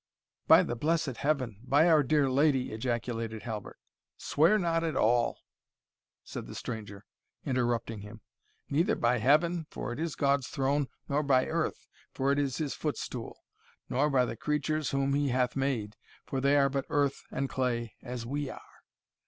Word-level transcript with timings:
"By 0.47 0.63
the 0.63 0.75
blessed 0.75 1.17
Heaven! 1.17 1.59
by 1.63 1.87
our 1.87 2.01
dear 2.01 2.27
Lady!" 2.27 2.71
ejaculated 2.71 3.43
Halbert 3.43 3.77
"Swear 4.17 4.57
not 4.57 4.83
at 4.83 4.95
all!" 4.95 5.43
said 6.23 6.47
the 6.47 6.55
stranger, 6.55 7.05
interrupting 7.45 7.99
him, 8.01 8.21
"neither 8.67 8.95
by 8.95 9.19
Heaven, 9.19 9.67
for 9.69 9.93
it 9.93 9.99
is 9.99 10.15
God's 10.15 10.47
throne, 10.47 10.87
nor 11.07 11.21
by 11.21 11.45
earth, 11.45 11.85
for 12.15 12.31
it 12.31 12.39
is 12.39 12.57
his 12.57 12.73
footstool 12.73 13.43
nor 13.89 14.09
by 14.09 14.25
the 14.25 14.35
creatures 14.35 14.89
whom 14.89 15.13
he 15.13 15.29
hath 15.29 15.55
made, 15.55 15.97
for 16.25 16.41
they 16.41 16.57
are 16.57 16.67
but 16.69 16.87
earth 16.89 17.21
and 17.29 17.47
clay 17.47 17.93
as 18.01 18.25
we 18.25 18.49
are. 18.49 18.71